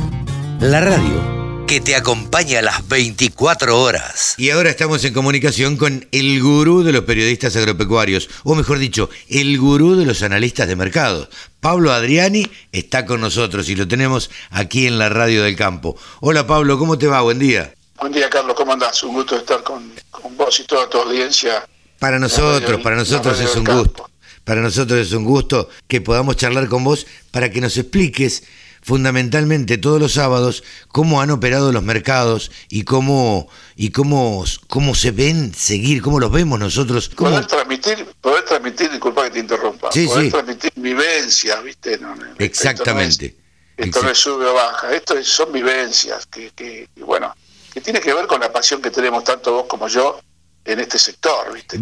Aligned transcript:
La 0.60 0.80
radio 0.80 1.38
que 1.68 1.80
te 1.83 1.94
acompaña 1.94 2.60
a 2.60 2.62
las 2.62 2.88
24 2.88 3.79
horas. 3.79 4.34
Y 4.39 4.48
ahora 4.48 4.70
estamos 4.70 5.04
en 5.04 5.12
comunicación 5.12 5.76
con 5.76 6.08
el 6.12 6.42
gurú 6.42 6.83
de 6.83 6.92
los 6.92 7.04
periodistas 7.04 7.54
agropecuarios, 7.57 8.30
o 8.45 8.54
mejor 8.54 8.79
dicho, 8.79 9.11
el 9.29 9.59
gurú 9.59 9.95
de 9.95 10.07
los 10.07 10.23
analistas 10.23 10.66
de 10.66 10.77
mercado. 10.77 11.29
Pablo 11.61 11.93
Adriani 11.93 12.46
está 12.73 13.05
con 13.05 13.21
nosotros 13.21 13.69
y 13.69 13.77
lo 13.77 13.87
tenemos 13.87 14.30
aquí 14.50 14.87
en 14.87 14.98
la 14.98 15.11
radio 15.11 15.43
del 15.43 15.57
campo. 15.57 15.95
Hola 16.21 16.46
Pablo, 16.46 16.79
¿cómo 16.79 16.96
te 16.96 17.07
va? 17.07 17.21
Buen 17.21 17.39
día. 17.39 17.75
Buen 18.00 18.12
día 18.12 18.30
Carlos, 18.30 18.57
¿cómo 18.57 18.73
andás? 18.73 19.03
Un 19.03 19.12
gusto 19.12 19.37
estar 19.37 19.62
con, 19.62 19.93
vos 20.39 20.59
y 20.61 20.64
toda 20.64 20.89
tu 20.89 20.96
audiencia. 20.96 21.69
Para 21.98 22.19
nosotros, 22.19 22.80
para 22.80 22.96
nosotros 22.96 23.39
es 23.41 23.55
un 23.55 23.64
gusto. 23.64 24.09
Para 24.49 24.62
nosotros 24.62 24.99
es 24.99 25.12
un 25.12 25.27
gusto 25.27 25.69
que 25.89 26.01
podamos 26.01 26.37
charlar 26.37 26.69
con 26.69 26.83
vos 26.83 27.07
para 27.33 27.51
que 27.51 27.61
nos 27.61 27.77
expliques 27.77 28.45
fundamentalmente 28.81 29.77
todos 29.77 30.00
los 30.00 30.14
sábados 30.14 30.64
cómo 30.89 31.21
han 31.21 31.31
operado 31.31 31.71
los 31.71 31.82
mercados 31.82 32.50
y 32.70 32.84
cómo 32.84 33.50
y 33.77 33.91
cómo, 33.91 34.46
cómo 34.66 34.95
se 34.95 35.10
ven 35.10 35.52
seguir, 35.55 36.00
cómo 36.00 36.19
los 36.19 36.32
vemos 36.32 36.58
nosotros. 36.58 37.10
Poder 37.10 37.45
transmitir, 37.45 38.06
poder 38.22 38.42
transmitir, 38.46 38.91
disculpa 38.91 39.24
que 39.24 39.32
te 39.32 39.38
interrumpa, 39.41 39.92
sí, 39.92 40.06
poder 40.06 40.30
transmitir 40.30 40.72
vivencias, 40.77 41.62
¿viste? 41.62 42.00
Exactamente. 42.38 43.36
Esto 43.77 44.02
no 44.02 44.08
es, 44.08 44.16
sube 44.16 44.46
o 44.46 44.55
baja, 44.55 44.94
esto 44.94 45.22
son 45.24 45.52
vivencias 45.52 46.24
que, 46.24 46.52
que, 46.52 46.88
bueno, 46.96 47.34
que 47.70 47.83
tiene 47.83 48.00
que 48.00 48.14
ver 48.14 48.27
con 48.27 48.41
la 48.41 48.50
pasión 48.50 48.80
que 48.80 48.91
tenemos 48.91 49.24
tanto 49.24 49.52
vos 49.52 49.66
como 49.69 49.88
yo 49.88 50.19
en 50.68 50.80
este 50.80 50.98
sector, 50.98 51.52
¿viste? 51.52 51.78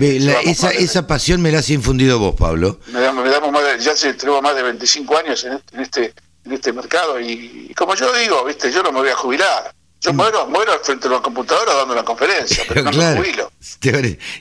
esa, 0.48 0.70
esa 0.70 1.06
pasión 1.06 1.42
me 1.42 1.50
la 1.50 1.58
has 1.58 1.70
infundido 1.70 2.18
vos, 2.18 2.34
Pablo. 2.36 2.80
Me 2.86 3.00
damos, 3.00 3.24
más 3.52 3.64
de, 3.64 3.78
ya 3.78 3.92
más 4.40 4.54
de 4.54 4.62
25 4.62 5.16
años 5.16 5.45
en 5.45 5.52
este, 5.54 5.76
en 5.76 5.82
este 5.82 6.14
en 6.46 6.52
este 6.52 6.72
mercado. 6.72 7.20
Y, 7.20 7.72
como 7.76 7.95
yo 7.95 8.12
digo, 8.14 8.45
viste, 8.45 8.73
yo 8.73 8.82
no 8.82 8.92
me 8.92 9.01
voy 9.01 9.10
a 9.10 9.16
jubilar. 9.16 9.74
Yo 10.01 10.12
mm. 10.12 10.16
muero, 10.16 10.46
muero 10.46 10.73
frente 10.82 11.09
a 11.09 11.10
la 11.10 11.20
computadora 11.20 11.74
dando 11.74 11.95
una 11.95 12.04
conferencia, 12.04 12.64
pero 12.68 12.82
no 12.82 12.92
me 12.92 13.16
jubilo. 13.16 13.52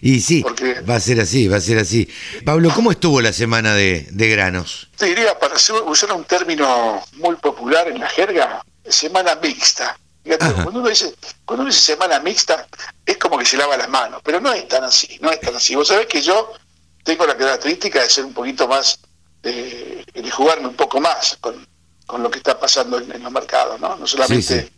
Y 0.01 0.21
sí, 0.21 0.43
va 0.87 0.95
a 0.95 0.99
ser 0.99 1.19
así, 1.19 1.47
va 1.47 1.57
a 1.57 1.61
ser 1.61 1.79
así. 1.79 2.07
Pablo, 2.45 2.71
¿cómo 2.73 2.91
estuvo 2.91 3.21
la 3.21 3.33
semana 3.33 3.73
de, 3.73 4.07
granos? 4.11 4.89
Te 4.97 5.07
diría, 5.07 5.37
para 5.39 5.55
usar 5.55 6.13
un 6.13 6.23
término 6.25 7.01
muy 7.13 7.35
popular 7.37 7.87
en 7.87 7.99
la 7.99 8.09
jerga, 8.09 8.63
semana 8.87 9.35
mixta. 9.41 9.97
Cuando 10.37 10.79
uno, 10.79 10.89
dice, 10.89 11.13
cuando 11.45 11.63
uno 11.63 11.71
dice 11.71 11.93
semana 11.93 12.19
mixta, 12.19 12.67
es 13.05 13.17
como 13.17 13.37
que 13.37 13.45
se 13.45 13.57
lava 13.57 13.77
las 13.77 13.89
manos, 13.89 14.21
pero 14.23 14.41
no 14.41 14.51
es 14.51 14.67
tan 14.67 14.83
así, 14.83 15.17
no 15.21 15.31
es 15.31 15.39
tan 15.39 15.55
así. 15.55 15.75
Vos 15.75 15.87
sabés 15.87 16.07
que 16.07 16.21
yo 16.21 16.53
tengo 17.03 17.25
la 17.25 17.37
característica 17.37 18.01
de 18.01 18.09
ser 18.09 18.25
un 18.25 18.33
poquito 18.33 18.67
más, 18.67 18.99
de 19.43 20.03
jugarme 20.31 20.67
un 20.67 20.75
poco 20.75 20.99
más 20.99 21.37
con, 21.39 21.65
con 22.05 22.21
lo 22.21 22.29
que 22.29 22.37
está 22.37 22.59
pasando 22.59 22.97
en, 22.99 23.23
los 23.23 23.31
mercados, 23.31 23.79
¿no? 23.79 23.95
No 23.95 24.07
solamente 24.07 24.71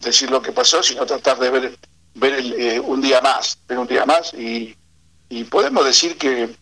decir 0.00 0.30
lo 0.30 0.42
que 0.42 0.52
pasó, 0.52 0.82
sino 0.82 1.06
tratar 1.06 1.38
de 1.38 1.50
ver, 1.50 1.78
ver 2.14 2.34
eh, 2.34 2.80
un 2.80 3.00
día 3.00 3.20
más, 3.20 3.58
ver 3.66 3.78
un 3.78 3.86
día 3.86 4.04
más 4.04 4.34
y, 4.34 4.76
y 5.28 5.44
podemos 5.44 5.84
decir 5.84 6.18
que 6.18 6.54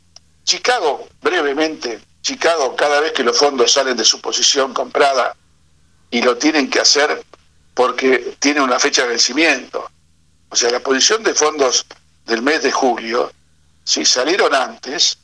Chicago, 0.45 1.09
brevemente, 1.21 2.01
Chicago 2.23 2.77
cada 2.77 3.01
vez 3.01 3.13
que 3.13 3.25
los 3.25 3.37
fondos 3.37 3.73
salen 3.73 3.97
de 3.97 4.05
su 4.05 4.21
posición 4.21 4.73
comprada 4.73 5.37
y 6.11 6.23
lo 6.23 6.37
tienen 6.37 6.71
que 6.71 6.81
hacer 6.81 7.25
porque 7.75 8.37
tiene 8.39 8.61
una 8.61 8.79
fecha 8.79 9.03
de 9.03 9.09
vencimiento. 9.09 9.91
O 10.49 10.57
sea, 10.57 10.71
la 10.71 10.81
posición 10.81 11.23
de 11.23 11.35
fondos 11.35 11.85
del 12.27 12.43
mes 12.43 12.63
de 12.63 12.71
julio, 12.71 13.33
si 13.83 14.05
salieron 14.05 14.55
antes, 14.55 15.19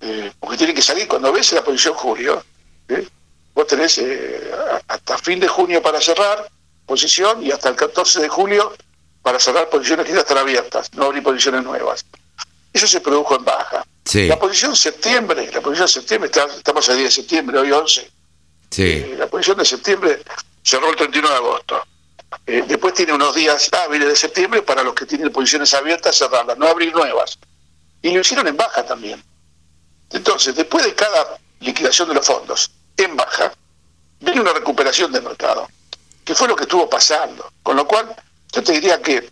eh, 0.00 0.30
porque 0.38 0.58
tienen 0.58 0.76
que 0.76 0.82
salir 0.82 1.08
cuando 1.08 1.32
ves 1.32 1.52
la 1.52 1.64
posición 1.64 1.94
julio, 1.94 2.44
¿eh? 2.88 3.06
vos 3.54 3.66
tenés 3.66 3.98
eh, 3.98 4.50
hasta 4.86 5.18
fin 5.18 5.40
de 5.40 5.48
junio 5.48 5.82
para 5.82 6.00
cerrar 6.00 6.48
posición 6.86 7.44
y 7.44 7.50
hasta 7.50 7.68
el 7.70 7.76
14 7.76 8.20
de 8.20 8.28
julio 8.28 8.72
para 9.22 9.40
cerrar 9.40 9.68
posiciones 9.68 10.06
que 10.06 10.12
ya 10.12 10.20
están 10.20 10.38
abiertas, 10.38 10.92
no 10.94 11.06
abrir 11.06 11.22
posiciones 11.22 11.64
nuevas. 11.64 12.04
Eso 12.72 12.86
se 12.86 13.00
produjo 13.00 13.36
en 13.36 13.44
baja. 13.44 13.84
La 14.14 14.38
posición 14.38 14.74
septiembre, 14.74 15.50
la 15.52 15.60
posición 15.60 15.86
de 15.86 15.92
septiembre, 15.92 16.30
estamos 16.56 16.88
a 16.88 16.94
10 16.94 17.04
de 17.04 17.10
septiembre, 17.10 17.58
hoy 17.58 17.70
11. 17.72 18.10
Sí. 18.70 18.82
Eh, 18.82 19.16
la 19.18 19.26
posición 19.26 19.58
de 19.58 19.64
septiembre 19.64 20.22
cerró 20.68 20.90
el 20.90 20.96
31 20.96 21.28
de 21.28 21.34
agosto. 21.34 21.82
Eh, 22.46 22.62
después 22.66 22.92
tiene 22.92 23.14
unos 23.14 23.34
días 23.34 23.70
hábiles 23.72 24.08
de 24.08 24.16
septiembre 24.16 24.62
para 24.62 24.82
los 24.82 24.94
que 24.94 25.06
tienen 25.06 25.32
posiciones 25.32 25.72
abiertas 25.72 26.16
cerrarlas, 26.16 26.58
no 26.58 26.66
abrir 26.66 26.94
nuevas. 26.94 27.38
Y 28.02 28.10
lo 28.10 28.20
hicieron 28.20 28.46
en 28.46 28.56
baja 28.56 28.84
también. 28.84 29.22
Entonces, 30.10 30.54
después 30.54 30.84
de 30.84 30.94
cada 30.94 31.38
liquidación 31.60 32.08
de 32.08 32.14
los 32.14 32.26
fondos, 32.26 32.70
en 32.96 33.16
baja, 33.16 33.52
viene 34.20 34.40
una 34.40 34.52
recuperación 34.52 35.10
del 35.10 35.22
mercado, 35.22 35.68
que 36.24 36.34
fue 36.34 36.48
lo 36.48 36.54
que 36.54 36.64
estuvo 36.64 36.88
pasando. 36.88 37.50
Con 37.62 37.76
lo 37.76 37.86
cual, 37.86 38.14
yo 38.52 38.62
te 38.62 38.72
diría 38.72 39.00
que 39.00 39.30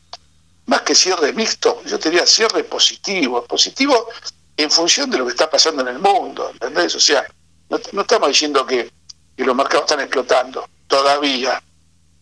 más 0.66 0.82
que 0.82 0.94
cierre 0.94 1.32
mixto, 1.32 1.82
yo 1.84 1.98
te 1.98 2.10
diría 2.10 2.26
cierre 2.26 2.64
positivo, 2.64 3.44
positivo 3.44 4.08
en 4.56 4.70
función 4.70 5.10
de 5.10 5.18
lo 5.18 5.26
que 5.26 5.32
está 5.32 5.50
pasando 5.50 5.82
en 5.82 5.88
el 5.88 5.98
mundo, 5.98 6.50
¿entendés? 6.50 6.94
O 6.94 7.00
sea, 7.00 7.26
no, 7.68 8.00
estamos 8.00 8.28
diciendo 8.28 8.64
que, 8.66 8.90
los 9.36 9.54
mercados 9.54 9.82
están 9.82 10.00
explotando, 10.00 10.66
todavía, 10.86 11.62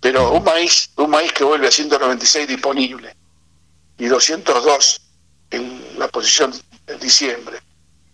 pero 0.00 0.32
un 0.32 0.44
maíz, 0.44 0.90
un 0.96 1.10
maíz 1.10 1.32
que 1.32 1.44
vuelve 1.44 1.68
a 1.68 1.70
196 1.70 2.48
disponible 2.48 3.14
y 3.98 4.06
202 4.06 5.00
en 5.50 5.98
la 5.98 6.08
posición 6.08 6.52
de 6.86 6.96
diciembre, 6.98 7.58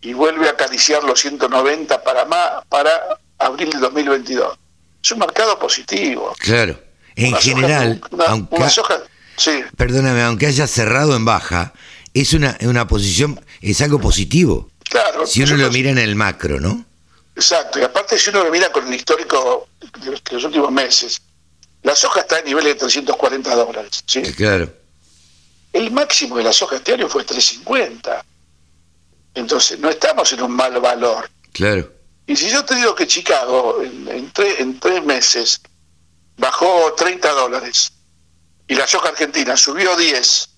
y 0.00 0.12
vuelve 0.12 0.49
a 0.49 0.53
acariciar 0.53 1.03
los 1.05 1.21
190 1.21 2.03
para, 2.03 2.25
más, 2.25 2.65
para 2.69 2.91
abril 3.38 3.71
de 3.71 3.78
2022. 3.78 4.59
Es 5.03 5.11
un 5.11 5.19
mercado 5.19 5.59
positivo. 5.59 6.34
Claro. 6.38 6.81
En 7.17 7.34
general, 7.34 8.00
aunque, 8.28 8.65
perdóname, 9.77 10.22
aunque 10.22 10.47
haya 10.47 10.67
cerrado 10.67 11.17
en 11.17 11.25
baja, 11.25 11.72
es 12.15 12.32
una, 12.32 12.56
una 12.62 12.87
posición, 12.87 13.44
es 13.61 13.81
algo 13.82 14.00
positivo. 14.00 14.71
Claro. 14.84 15.27
Si 15.27 15.43
uno 15.43 15.56
lo 15.56 15.71
mira 15.71 15.91
en 15.91 15.99
el 15.99 16.17
macro, 16.17 16.61
¿no? 16.61 16.84
Exacto. 17.35 17.79
Y 17.79 17.83
aparte, 17.83 18.19
si 18.19 18.31
uno 18.31 18.45
lo 18.45 18.51
mira 18.51 18.71
con 18.71 18.87
el 18.87 18.95
histórico 18.95 19.69
de 20.03 20.11
los, 20.33 20.45
últimos 20.45 20.71
meses, 20.71 21.21
la 21.83 21.95
soja 21.95 22.21
está 22.21 22.39
a 22.39 22.43
nivel 22.43 22.65
de 22.65 22.75
340 22.75 23.55
dólares. 23.55 24.03
¿sí? 24.07 24.23
Claro. 24.35 24.73
El 25.73 25.91
máximo 25.91 26.37
de 26.37 26.45
la 26.45 26.53
soja 26.53 26.77
este 26.77 26.95
año 26.95 27.09
fue 27.09 27.25
350. 27.25 28.25
Entonces, 29.35 29.79
no 29.79 29.89
estamos 29.89 30.33
en 30.33 30.43
un 30.43 30.51
mal 30.51 30.79
valor. 30.81 31.31
Claro. 31.53 31.91
Y 32.27 32.37
si 32.37 32.51
yo 32.51 32.65
te 32.65 32.75
digo 32.77 32.95
que 32.95 33.07
Chicago 33.07 33.83
en, 33.83 34.31
tres 34.33 35.05
meses 35.05 35.61
bajó 36.37 36.95
30 36.95 37.29
dólares 37.33 37.93
y 38.69 38.75
la 38.75 38.87
soja 38.87 39.09
argentina 39.09 39.57
subió 39.57 39.97
10, 39.97 40.49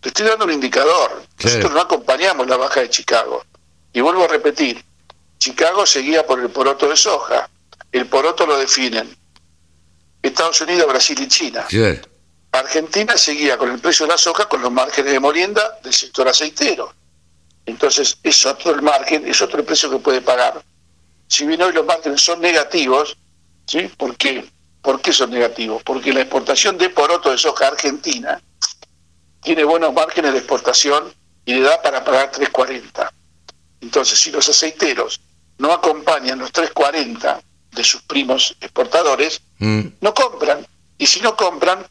te 0.00 0.08
estoy 0.08 0.26
dando 0.26 0.46
un 0.46 0.52
indicador. 0.52 1.22
Nosotros 1.42 1.72
no 1.72 1.80
acompañamos 1.80 2.46
la 2.48 2.56
baja 2.56 2.80
de 2.80 2.90
Chicago. 2.90 3.44
Y 3.92 4.00
vuelvo 4.00 4.24
a 4.24 4.28
repetir, 4.28 4.84
Chicago 5.38 5.86
seguía 5.86 6.26
por 6.26 6.40
el 6.40 6.50
poroto 6.50 6.88
de 6.88 6.96
soja. 6.96 7.48
El 7.92 8.06
poroto 8.06 8.46
lo 8.46 8.56
definen 8.58 9.16
Estados 10.22 10.60
Unidos, 10.60 10.86
Brasil 10.88 11.18
y 11.20 11.28
China. 11.28 11.66
Argentina 12.52 13.16
seguía 13.16 13.56
con 13.56 13.70
el 13.70 13.78
precio 13.78 14.06
de 14.06 14.12
la 14.12 14.18
soja 14.18 14.48
con 14.48 14.62
los 14.62 14.72
márgenes 14.72 15.12
de 15.12 15.20
molienda 15.20 15.78
del 15.82 15.92
sector 15.92 16.28
aceitero. 16.28 16.92
Entonces 17.64 18.18
es 18.22 18.46
otro 18.46 18.72
el 18.72 18.82
margen, 18.82 19.26
es 19.26 19.40
otro 19.42 19.58
el 19.58 19.64
precio 19.64 19.90
que 19.90 19.98
puede 19.98 20.20
pagar. 20.20 20.62
Si 21.28 21.46
bien 21.46 21.62
hoy 21.62 21.72
los 21.72 21.84
márgenes 21.84 22.20
son 22.20 22.40
negativos, 22.40 23.16
¿sí? 23.66 23.90
¿Por 23.96 24.16
qué? 24.16 24.48
¿Por 24.80 25.00
qué 25.00 25.12
son 25.12 25.30
negativos? 25.30 25.82
Porque 25.82 26.12
la 26.12 26.20
exportación 26.20 26.78
de 26.78 26.90
poroto 26.90 27.30
de 27.30 27.38
soja 27.38 27.68
argentina 27.68 28.40
tiene 29.42 29.64
buenos 29.64 29.92
márgenes 29.92 30.32
de 30.32 30.38
exportación 30.38 31.12
y 31.44 31.54
le 31.54 31.60
da 31.62 31.82
para 31.82 32.04
pagar 32.04 32.32
3.40. 32.32 33.10
Entonces, 33.80 34.18
si 34.18 34.30
los 34.30 34.48
aceiteros 34.48 35.20
no 35.58 35.72
acompañan 35.72 36.38
los 36.38 36.52
3.40 36.52 37.40
de 37.72 37.84
sus 37.84 38.02
primos 38.02 38.56
exportadores, 38.60 39.40
mm. 39.58 39.80
no 40.00 40.14
compran. 40.14 40.66
Y 40.98 41.06
si 41.06 41.20
no 41.20 41.36
compran, 41.36 41.86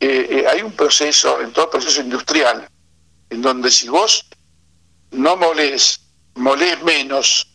eh, 0.00 0.26
eh, 0.30 0.44
hay 0.48 0.62
un 0.62 0.72
proceso, 0.72 1.40
en 1.40 1.52
todo 1.52 1.70
proceso 1.70 2.00
industrial, 2.00 2.68
en 3.30 3.42
donde 3.42 3.70
si 3.70 3.88
vos 3.88 4.26
no 5.12 5.36
molés, 5.36 6.00
molés 6.34 6.82
menos, 6.82 7.48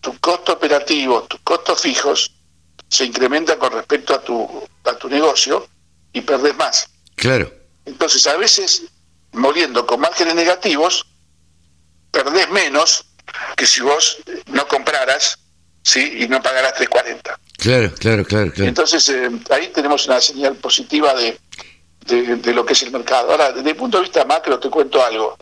tu 0.00 0.16
costo 0.18 0.52
operativo, 0.52 1.22
tus 1.24 1.40
costos 1.40 1.80
fijos 1.80 2.32
se 2.88 3.04
incrementan 3.04 3.58
con 3.58 3.72
respecto 3.72 4.14
a 4.14 4.22
tu, 4.22 4.68
a 4.84 4.94
tu 4.94 5.08
negocio 5.08 5.68
y 6.12 6.20
perdés 6.20 6.56
más. 6.56 6.88
Claro. 7.16 7.52
Entonces, 7.84 8.26
a 8.26 8.36
veces, 8.36 8.84
moliendo 9.32 9.86
con 9.86 10.00
márgenes 10.00 10.34
negativos, 10.34 11.06
perdés 12.10 12.48
menos 12.50 13.07
que 13.56 13.66
si 13.66 13.80
vos 13.80 14.18
no 14.46 14.66
compraras 14.66 15.38
¿sí? 15.82 16.18
y 16.20 16.28
no 16.28 16.42
pagaras 16.42 16.74
3.40. 16.74 17.36
Claro, 17.58 17.92
claro, 17.94 18.24
claro. 18.24 18.52
claro. 18.52 18.68
Entonces, 18.68 19.08
eh, 19.08 19.30
ahí 19.50 19.68
tenemos 19.68 20.06
una 20.06 20.20
señal 20.20 20.56
positiva 20.56 21.14
de, 21.14 21.38
de, 22.06 22.36
de, 22.36 22.52
lo 22.54 22.64
que 22.64 22.72
es 22.72 22.82
el 22.82 22.92
mercado. 22.92 23.32
Ahora, 23.32 23.52
desde 23.52 23.70
el 23.70 23.76
punto 23.76 23.98
de 23.98 24.04
vista 24.04 24.24
macro, 24.24 24.58
te 24.58 24.70
cuento 24.70 25.04
algo. 25.04 25.36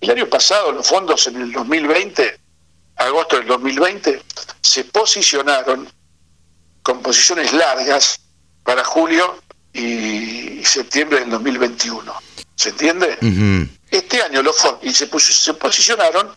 El 0.00 0.10
año 0.10 0.26
pasado 0.28 0.72
los 0.72 0.86
fondos 0.86 1.26
en 1.26 1.42
el 1.42 1.52
2020 1.52 2.48
agosto 2.98 3.36
del 3.36 3.46
2020, 3.46 4.22
se 4.60 4.84
posicionaron 4.84 5.88
con 6.82 7.00
posiciones 7.00 7.52
largas 7.52 8.20
para 8.62 8.84
julio 8.84 9.40
y 9.72 10.62
septiembre 10.64 11.20
del 11.20 11.30
2021. 11.30 12.12
¿Se 12.54 12.70
entiende? 12.70 13.68
Este 13.90 14.22
año 14.22 14.42
los 14.42 14.56
fondos 14.56 14.80
y 14.82 14.92
se, 14.92 15.08
se 15.18 15.54
posicionaron 15.54 16.34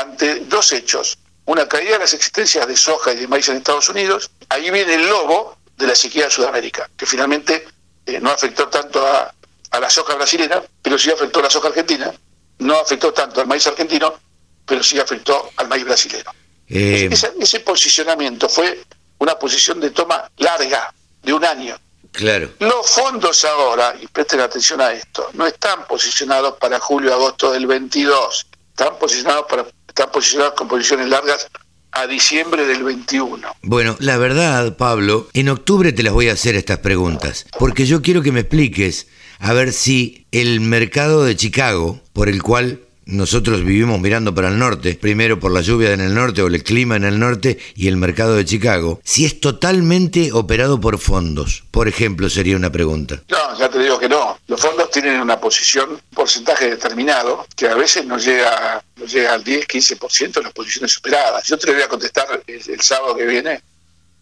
ante 0.00 0.40
dos 0.40 0.72
hechos. 0.72 1.18
Una 1.44 1.68
caída 1.68 1.92
de 1.92 1.98
las 2.00 2.14
existencias 2.14 2.66
de 2.66 2.76
soja 2.76 3.12
y 3.12 3.16
de 3.16 3.28
maíz 3.28 3.48
en 3.48 3.56
Estados 3.56 3.88
Unidos. 3.88 4.30
Ahí 4.48 4.70
viene 4.70 4.94
el 4.94 5.08
lobo 5.08 5.58
de 5.76 5.86
la 5.86 5.94
sequía 5.94 6.24
de 6.24 6.30
Sudamérica, 6.30 6.90
que 6.96 7.06
finalmente 7.06 7.66
eh, 8.06 8.18
no 8.20 8.30
afectó 8.30 8.68
tanto 8.68 9.06
a, 9.06 9.32
a 9.70 9.80
la 9.80 9.90
soja 9.90 10.14
brasileña, 10.14 10.62
pero 10.82 10.98
sí 10.98 11.10
afectó 11.10 11.40
a 11.40 11.44
la 11.44 11.50
soja 11.50 11.68
argentina. 11.68 12.12
No 12.58 12.74
afectó 12.80 13.12
tanto 13.12 13.40
al 13.40 13.46
maíz 13.46 13.66
argentino, 13.66 14.18
pero 14.64 14.82
sí 14.82 14.98
afectó 14.98 15.50
al 15.56 15.68
maíz 15.68 15.84
brasileño. 15.84 16.24
Eh, 16.68 17.08
ese, 17.12 17.60
posicionamiento 17.60 18.48
fue 18.48 18.82
una 19.18 19.38
posición 19.38 19.78
de 19.80 19.90
toma 19.90 20.30
larga, 20.38 20.92
de 21.22 21.32
un 21.32 21.44
año. 21.44 21.78
Claro. 22.12 22.50
Los 22.58 22.90
fondos 22.90 23.44
ahora, 23.44 23.94
y 24.00 24.06
presten 24.06 24.40
atención 24.40 24.80
a 24.80 24.92
esto, 24.92 25.30
no 25.34 25.46
están 25.46 25.86
posicionados 25.86 26.56
para 26.58 26.78
julio-agosto 26.80 27.52
del 27.52 27.66
22, 27.66 28.46
están 28.70 28.98
posicionados, 28.98 29.46
para, 29.48 29.66
están 29.96 30.12
posicionados 30.12 30.52
con 30.52 30.68
posiciones 30.68 31.08
largas 31.08 31.48
a 31.92 32.06
diciembre 32.06 32.66
del 32.66 32.84
21. 32.84 33.48
Bueno, 33.62 33.96
la 33.98 34.18
verdad, 34.18 34.76
Pablo, 34.76 35.26
en 35.32 35.48
octubre 35.48 35.90
te 35.90 36.02
las 36.02 36.12
voy 36.12 36.28
a 36.28 36.34
hacer 36.34 36.54
estas 36.54 36.80
preguntas, 36.80 37.46
porque 37.58 37.86
yo 37.86 38.02
quiero 38.02 38.20
que 38.20 38.30
me 38.30 38.40
expliques 38.40 39.06
a 39.38 39.54
ver 39.54 39.72
si 39.72 40.26
el 40.32 40.60
mercado 40.60 41.24
de 41.24 41.34
Chicago, 41.34 42.02
por 42.12 42.28
el 42.28 42.42
cual 42.42 42.85
nosotros 43.06 43.64
vivimos 43.64 44.00
mirando 44.00 44.34
para 44.34 44.48
el 44.48 44.58
norte, 44.58 44.98
primero 45.00 45.38
por 45.38 45.52
la 45.52 45.60
lluvia 45.60 45.92
en 45.92 46.00
el 46.00 46.12
norte 46.12 46.42
o 46.42 46.48
el 46.48 46.62
clima 46.64 46.96
en 46.96 47.04
el 47.04 47.20
norte 47.20 47.56
y 47.76 47.86
el 47.86 47.96
mercado 47.96 48.34
de 48.34 48.44
Chicago, 48.44 49.00
si 49.04 49.24
es 49.24 49.40
totalmente 49.40 50.32
operado 50.32 50.80
por 50.80 50.98
fondos, 50.98 51.62
por 51.70 51.86
ejemplo, 51.86 52.28
sería 52.28 52.56
una 52.56 52.70
pregunta. 52.70 53.22
No, 53.28 53.58
ya 53.58 53.68
te 53.68 53.78
digo 53.78 53.96
que 53.98 54.08
no. 54.08 54.38
Los 54.48 54.60
fondos 54.60 54.90
tienen 54.90 55.20
una 55.20 55.40
posición, 55.40 55.90
un 55.90 56.00
porcentaje 56.12 56.68
determinado, 56.68 57.46
que 57.54 57.68
a 57.68 57.76
veces 57.76 58.04
no 58.04 58.18
llega, 58.18 58.82
no 58.96 59.06
llega 59.06 59.34
al 59.34 59.44
10, 59.44 59.68
15% 59.68 60.32
de 60.32 60.42
las 60.42 60.52
posiciones 60.52 60.98
operadas. 60.98 61.46
Yo 61.46 61.56
te 61.56 61.72
voy 61.72 61.82
a 61.82 61.88
contestar 61.88 62.42
el, 62.46 62.80
sábado 62.80 63.16
que 63.16 63.24
viene 63.24 63.62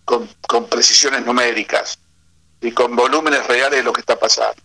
con, 0.05 0.29
con 0.47 0.69
precisiones 0.69 1.25
numéricas 1.25 1.99
y 2.61 2.71
con 2.73 2.95
volúmenes 2.95 3.47
reales 3.47 3.79
de 3.79 3.83
lo 3.83 3.95
que 3.95 4.01
está 4.01 4.19
pasando. 4.19 4.61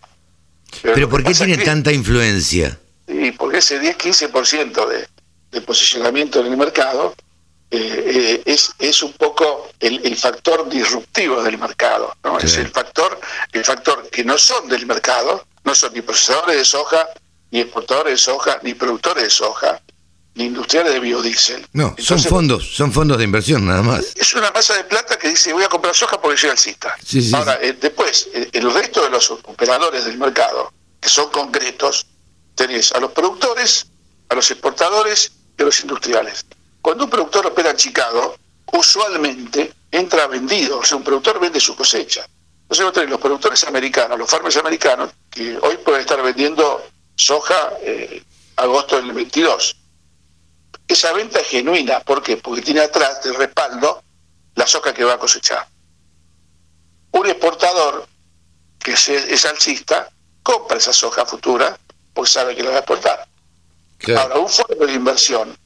Pero, 0.82 1.08
¿por 1.08 1.24
qué 1.24 1.32
tiene 1.32 1.56
tanta 1.56 1.90
influencia? 1.90 2.78
Sí, 3.10 3.32
porque 3.32 3.58
ese 3.58 3.80
10-15% 3.80 4.86
de, 4.86 5.08
de 5.50 5.60
posicionamiento 5.62 6.40
en 6.40 6.46
el 6.46 6.56
mercado 6.56 7.14
eh, 7.72 8.02
eh, 8.06 8.42
es, 8.46 8.72
es 8.78 9.02
un 9.02 9.12
poco 9.12 9.70
el, 9.78 10.16
factor 10.16 10.68
disruptivo 10.68 11.42
del 11.42 11.58
mercado. 11.58 12.14
¿no? 12.24 12.38
Es 12.38 12.56
el 12.56 12.68
factor, 12.68 13.20
el 13.52 13.64
factor 13.64 14.08
que 14.10 14.24
no 14.24 14.36
son 14.38 14.68
del 14.68 14.86
mercado, 14.86 15.46
no 15.64 15.74
son 15.74 15.92
ni 15.94 16.02
procesadores 16.02 16.56
de 16.56 16.64
soja, 16.64 17.08
ni 17.50 17.60
exportadores 17.60 18.12
de 18.14 18.18
soja, 18.18 18.58
ni 18.62 18.74
productores 18.74 19.24
de 19.24 19.30
soja, 19.30 19.80
ni 20.34 20.46
industriales 20.46 20.94
de 20.94 21.00
biodiesel. 21.00 21.66
No, 21.72 21.94
son 21.98 22.18
fondos, 22.20 22.74
son 22.74 22.92
fondos 22.92 23.18
de 23.18 23.24
inversión 23.24 23.66
nada 23.66 23.82
más. 23.82 24.16
Es 24.16 24.34
una 24.34 24.50
masa 24.50 24.74
de 24.74 24.84
plata 24.84 25.16
que 25.16 25.28
dice 25.28 25.52
voy 25.52 25.64
a 25.64 25.68
comprar 25.68 25.94
soja 25.94 26.20
porque 26.20 26.38
soy 26.38 26.50
alcista. 26.50 26.96
Ahora, 27.34 27.58
eh, 27.62 27.76
después, 27.80 28.30
el 28.52 28.72
resto 28.72 29.02
de 29.02 29.10
los 29.10 29.30
operadores 29.30 30.04
del 30.06 30.18
mercado, 30.18 30.72
que 31.00 31.08
son 31.08 31.30
concretos, 31.30 32.06
tenés 32.60 32.92
a 32.92 33.00
los 33.00 33.12
productores, 33.12 33.86
a 34.28 34.34
los 34.34 34.50
exportadores 34.50 35.32
y 35.58 35.62
a 35.62 35.64
los 35.64 35.80
industriales. 35.80 36.44
Cuando 36.82 37.04
un 37.04 37.10
productor 37.10 37.46
opera 37.46 37.70
en 37.70 37.76
Chicago, 37.76 38.36
usualmente 38.72 39.72
entra 39.90 40.26
vendido, 40.26 40.80
o 40.80 40.84
sea, 40.84 40.98
un 40.98 41.02
productor 41.02 41.40
vende 41.40 41.58
su 41.58 41.74
cosecha. 41.74 42.28
Entonces 42.62 42.84
vos 42.84 42.92
tenés 42.92 43.08
los 43.08 43.18
productores 43.18 43.64
americanos, 43.64 44.18
los 44.18 44.28
farmers 44.28 44.58
americanos, 44.58 45.10
que 45.30 45.56
hoy 45.56 45.78
pueden 45.78 46.02
estar 46.02 46.22
vendiendo 46.22 46.84
soja 47.14 47.78
eh, 47.80 48.22
agosto 48.56 48.96
del 48.96 49.12
22. 49.12 49.76
Esa 50.86 51.14
venta 51.14 51.40
es 51.40 51.48
genuina, 51.48 52.00
¿por 52.00 52.22
qué? 52.22 52.36
Porque 52.36 52.60
tiene 52.60 52.80
atrás 52.80 53.22
de 53.24 53.32
respaldo 53.32 54.02
la 54.54 54.66
soja 54.66 54.92
que 54.92 55.04
va 55.04 55.14
a 55.14 55.18
cosechar. 55.18 55.66
Un 57.12 57.26
exportador, 57.26 58.06
que 58.78 58.92
es, 58.92 59.08
es 59.08 59.46
alcista, 59.46 60.10
compra 60.42 60.76
esa 60.76 60.92
soja 60.92 61.24
futura 61.24 61.78
porque 62.12 62.30
sabe 62.30 62.56
que 62.56 62.62
lo 62.62 62.70
va 62.70 62.76
a 62.76 62.78
exportar. 62.80 63.26
Ahora, 64.16 64.38
un 64.38 64.48
fondo 64.48 64.86
de 64.86 64.92
inversión, 64.92 65.56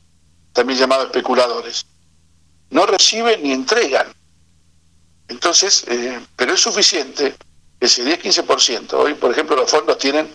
también 0.52 0.78
llamado 0.78 1.04
especuladores, 1.04 1.86
no 2.70 2.86
reciben 2.86 3.42
ni 3.42 3.52
entregan. 3.52 4.12
Entonces, 5.28 5.84
eh, 5.86 6.20
pero 6.36 6.54
es 6.54 6.60
suficiente 6.60 7.34
ese 7.80 8.04
10-15%. 8.04 8.94
Hoy, 8.94 9.14
por 9.14 9.30
ejemplo, 9.30 9.56
los 9.56 9.70
fondos 9.70 9.98
tienen 9.98 10.34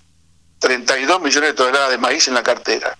32 0.59 1.21
millones 1.21 1.50
de 1.50 1.53
toneladas 1.53 1.91
de 1.91 1.97
maíz 1.97 2.27
en 2.27 2.33
la 2.33 2.44
cartera 2.44 2.97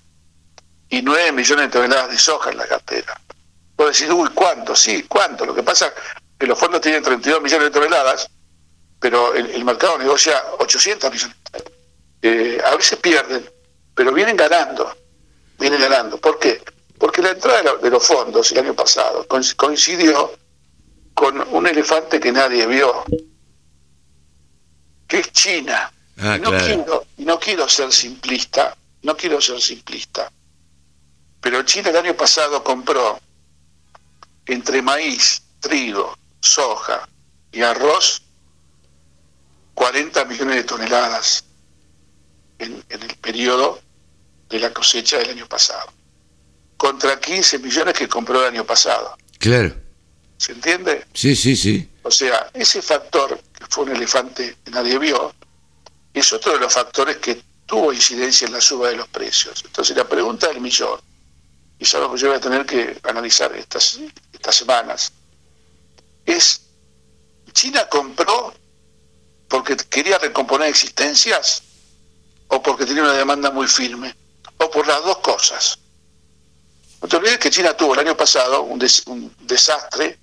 y 0.90 1.02
9 1.02 1.32
millones 1.32 1.66
de 1.66 1.72
toneladas 1.72 2.10
de 2.10 2.18
soja 2.18 2.52
en 2.52 2.58
la 2.58 2.68
cartera. 2.68 3.20
Puedo 3.76 3.90
decir, 3.90 4.12
uy, 4.12 4.30
¿cuánto? 4.34 4.76
Sí, 4.76 5.04
¿cuánto? 5.04 5.46
Lo 5.46 5.56
que 5.56 5.64
pasa 5.64 5.88
es 5.88 5.94
que 6.38 6.48
los 6.48 6.60
fondos 6.60 6.82
tienen 6.82 7.04
32 7.04 7.42
millones 7.42 7.66
de 7.66 7.72
toneladas, 7.72 8.30
pero 9.00 9.34
el, 9.34 9.50
el 9.52 9.64
mercado 9.64 9.98
negocia 9.98 10.44
800 10.60 11.12
millones 11.12 11.36
de 11.38 11.52
toneladas. 11.52 11.79
Eh, 12.22 12.62
a 12.64 12.76
veces 12.76 13.00
pierden, 13.00 13.50
pero 13.96 14.14
vienen 14.14 14.36
ganando, 14.36 14.96
vienen 15.58 15.80
ganando. 15.80 16.20
¿Por 16.20 16.38
qué? 16.40 16.62
Porque 16.98 17.22
la 17.22 17.32
entrada 17.32 17.76
de 17.82 17.90
los 17.90 18.06
fondos 18.06 18.52
el 18.52 18.60
año 18.60 18.74
pasado 18.74 19.26
coincidió 19.56 20.34
con 21.14 21.42
un 21.54 21.68
elefante 21.68 22.20
que 22.20 22.32
nadie 22.32 22.66
vio, 22.68 23.04
que 25.08 25.20
es 25.20 25.32
China. 25.32 25.92
Ah, 26.22 26.38
no, 26.38 26.50
quiero, 26.52 27.06
no 27.18 27.40
quiero 27.40 27.70
ser 27.70 27.94
simplista, 27.94 28.76
no 29.04 29.16
quiero 29.16 29.40
ser 29.40 29.62
simplista, 29.62 30.30
pero 31.40 31.64
China 31.64 31.92
el 31.92 31.98
año 31.98 32.14
pasado 32.14 32.62
compró 32.62 33.20
entre 34.46 34.82
maíz, 34.82 35.42
trigo, 35.62 36.18
soja 36.42 37.08
y 37.52 37.62
arroz 37.62 38.22
40 39.74 40.26
millones 40.26 40.56
de 40.58 40.64
toneladas 40.64 41.46
en, 42.60 42.84
el 42.90 43.16
periodo 43.18 43.82
de 44.50 44.60
la 44.60 44.74
cosecha 44.74 45.18
del 45.18 45.32
año 45.32 45.48
pasado, 45.48 45.92
contra 46.78 47.20
15 47.20 47.60
millones 47.60 47.94
que 47.94 48.08
compró 48.08 48.42
el 48.42 48.54
año 48.54 48.66
pasado. 48.66 49.18
Claro. 49.38 49.76
¿Se 50.38 50.54
entiende? 50.54 51.06
Sí, 51.14 51.36
sí, 51.36 51.56
sí. 51.56 51.90
O 52.04 52.12
sea, 52.12 52.50
ese 52.54 52.82
factor, 52.82 53.40
que 53.58 53.66
fue 53.70 53.86
un 53.86 53.96
elefante 53.96 54.56
que 54.64 54.72
nadie 54.72 54.98
vio, 54.98 55.34
es 56.14 56.34
otro 56.34 56.54
de 56.54 56.60
los 56.60 56.74
factores 56.74 57.18
que 57.18 57.42
tuvo 57.66 57.94
incidencia 57.94 58.48
en 58.48 58.54
la 58.54 58.62
suba 58.62 58.90
de 58.90 58.96
los 58.96 59.08
precios. 59.10 59.64
Entonces, 59.66 59.96
la 59.96 60.08
pregunta 60.08 60.48
del 60.48 60.62
millón, 60.62 61.00
y 61.78 61.84
es 61.84 61.96
algo 61.96 62.14
que 62.14 62.22
yo 62.22 62.28
voy 62.30 62.38
a 62.38 62.42
tener 62.42 62.66
que 62.66 62.98
analizar 63.04 63.56
estas, 63.56 64.00
estas 64.34 64.56
semanas, 64.56 65.14
es, 66.26 66.62
¿China 67.54 67.88
compró 67.90 68.54
porque 69.48 69.76
quería 69.76 70.18
recomponer 70.18 70.70
existencias? 70.70 71.64
O 72.50 72.62
porque 72.62 72.86
tenía 72.86 73.04
una 73.04 73.14
demanda 73.14 73.52
muy 73.52 73.68
firme, 73.68 74.16
o 74.58 74.70
por 74.70 74.88
las 74.88 75.04
dos 75.04 75.20
cosas. 75.20 75.80
No 77.02 77.08
te 77.08 77.16
olvides 77.16 77.38
que 77.38 77.50
China 77.50 77.74
tuvo 77.78 77.94
el 77.94 78.00
año 78.00 78.18
pasado 78.18 78.64
un, 78.64 78.80
desastre, 78.80 80.20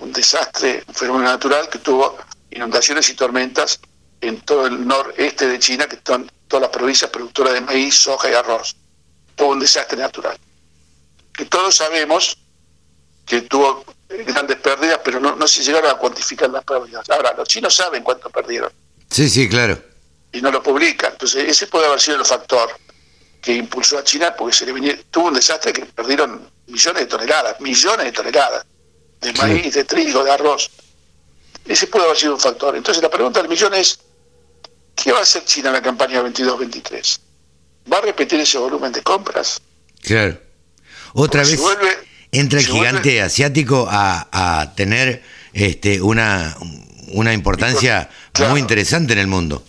un 0.00 0.12
desastre, 0.12 0.84
un 0.86 0.94
fenómeno 0.94 1.30
natural 1.30 1.68
que 1.68 1.78
tuvo 1.78 2.18
inundaciones 2.50 3.08
y 3.08 3.14
tormentas 3.14 3.80
en 4.20 4.40
todo 4.40 4.66
el 4.66 4.86
noreste 4.86 5.46
de 5.48 5.58
China, 5.58 5.86
que 5.86 5.98
son 6.04 6.30
todas 6.48 6.62
las 6.62 6.70
provincias 6.70 7.10
productoras 7.10 7.54
de 7.54 7.60
maíz, 7.60 7.94
soja 7.94 8.30
y 8.30 8.34
arroz. 8.34 8.76
Tuvo 9.34 9.50
un 9.50 9.60
desastre 9.60 9.96
natural. 9.96 10.36
Que 11.32 11.46
todos 11.46 11.76
sabemos 11.76 12.36
que 13.24 13.42
tuvo 13.42 13.84
grandes 14.08 14.56
pérdidas, 14.58 15.00
pero 15.04 15.20
no 15.20 15.48
se 15.48 15.62
llegaron 15.62 15.90
a 15.90 15.94
cuantificar 15.94 16.50
las 16.50 16.64
pérdidas. 16.64 17.08
Ahora, 17.10 17.32
los 17.36 17.48
chinos 17.48 17.74
saben 17.74 18.02
cuánto 18.02 18.28
perdieron. 18.28 18.70
Sí, 19.08 19.28
sí, 19.28 19.48
claro 19.48 19.93
y 20.34 20.42
no 20.42 20.50
lo 20.50 20.62
publica. 20.62 21.08
Entonces, 21.08 21.48
ese 21.48 21.68
puede 21.68 21.86
haber 21.86 22.00
sido 22.00 22.18
el 22.18 22.24
factor 22.24 22.68
que 23.40 23.54
impulsó 23.54 23.98
a 23.98 24.04
China, 24.04 24.34
porque 24.36 24.54
se 24.54 24.66
le 24.66 24.72
venía, 24.72 24.98
tuvo 25.10 25.28
un 25.28 25.34
desastre 25.34 25.72
que 25.72 25.86
perdieron 25.86 26.50
millones 26.66 27.02
de 27.02 27.06
toneladas, 27.06 27.60
millones 27.60 28.06
de 28.06 28.12
toneladas 28.12 28.66
de 29.20 29.32
maíz, 29.34 29.72
de 29.74 29.84
trigo, 29.84 30.24
de 30.24 30.32
arroz. 30.32 30.70
Ese 31.66 31.86
puede 31.86 32.04
haber 32.06 32.16
sido 32.18 32.34
un 32.34 32.40
factor. 32.40 32.76
Entonces, 32.76 33.02
la 33.02 33.10
pregunta 33.10 33.40
del 33.40 33.48
millón 33.48 33.74
es: 33.74 34.00
¿qué 34.96 35.12
va 35.12 35.20
a 35.20 35.22
hacer 35.22 35.44
China 35.44 35.68
en 35.68 35.74
la 35.74 35.82
campaña 35.82 36.20
22-23? 36.22 37.20
¿Va 37.90 37.98
a 37.98 38.00
repetir 38.00 38.40
ese 38.40 38.58
volumen 38.58 38.92
de 38.92 39.02
compras? 39.02 39.60
Claro. 40.02 40.38
Otra 41.14 41.42
vez 41.42 41.60
entra 42.32 42.58
el 42.58 42.66
gigante 42.66 43.22
asiático 43.22 43.86
a, 43.88 44.72
tener 44.74 45.22
este, 45.52 46.02
una, 46.02 46.56
una 47.12 47.32
importancia 47.32 48.10
muy 48.50 48.58
interesante 48.58 49.12
en 49.12 49.20
el 49.20 49.28
mundo 49.28 49.62